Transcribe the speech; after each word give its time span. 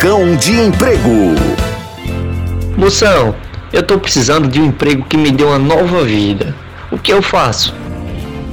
Balcão 0.00 0.34
de 0.36 0.58
Emprego. 0.58 1.34
Moção, 2.74 3.36
eu 3.70 3.82
tô 3.82 3.98
precisando 3.98 4.48
de 4.48 4.58
um 4.58 4.64
emprego 4.64 5.04
que 5.04 5.14
me 5.14 5.30
dê 5.30 5.44
uma 5.44 5.58
nova 5.58 6.02
vida. 6.04 6.56
O 6.90 6.98
que 6.98 7.12
eu 7.12 7.20
faço? 7.20 7.74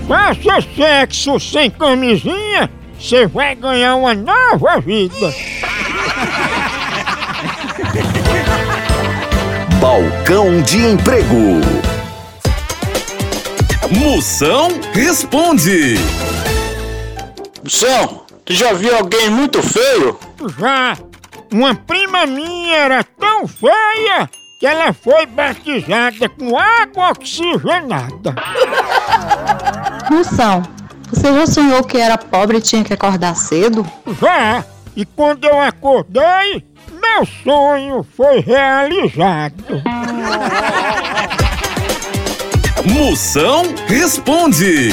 Faça 0.10 0.68
sexo 0.76 1.40
sem 1.40 1.72
camisinha, 1.72 2.70
você 3.00 3.28
vai 3.28 3.56
ganhar 3.56 3.96
uma 3.96 4.14
nova 4.14 4.82
vida. 4.82 5.34
Balcão 9.80 10.62
de 10.64 10.86
Emprego. 10.86 11.62
Moção 13.90 14.68
responde. 14.92 15.96
Moção, 17.64 18.26
tu 18.44 18.54
já 18.54 18.74
viu 18.74 18.98
alguém 18.98 19.30
muito 19.30 19.64
feio? 19.64 20.20
Já, 20.60 20.98
uma 21.52 21.76
prima 21.76 22.26
minha 22.26 22.76
era 22.78 23.04
tão 23.04 23.48
feia 23.48 24.30
que 24.60 24.66
ela 24.66 24.92
foi 24.92 25.26
batizada 25.26 26.28
com 26.30 26.58
água 26.58 27.12
oxigenada. 27.12 28.36
Moção, 30.10 30.64
você 31.10 31.34
já 31.34 31.48
sonhou 31.48 31.84
que 31.84 31.98
era 31.98 32.18
pobre 32.18 32.58
e 32.58 32.62
tinha 32.62 32.84
que 32.84 32.94
acordar 32.94 33.36
cedo? 33.36 33.86
Já, 34.20 34.66
e 34.96 35.06
quando 35.06 35.46
eu 35.46 35.62
acordei, 35.62 36.66
meu 36.92 37.26
sonho 37.44 38.06
foi 38.16 38.40
realizado. 38.40 39.82
Moção 42.94 43.64
responde. 43.88 44.90